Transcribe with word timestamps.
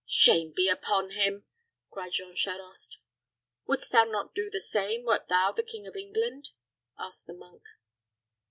"Shame 0.07 0.51
be 0.55 0.67
upon 0.67 1.11
him," 1.11 1.45
cried 1.91 2.13
Jean 2.13 2.33
Charost. 2.35 2.97
"Wouldst 3.67 3.91
thou 3.91 4.03
not 4.03 4.33
do 4.33 4.49
the 4.49 4.59
same 4.59 5.03
wert 5.05 5.27
thou 5.29 5.51
the 5.51 5.61
King 5.61 5.85
of 5.85 5.95
England?" 5.95 6.49
asked 6.97 7.27
the 7.27 7.35
monk. 7.35 7.61